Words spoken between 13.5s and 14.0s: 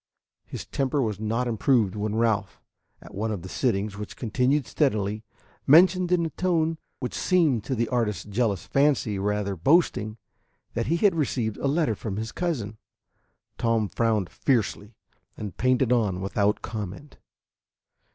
Tom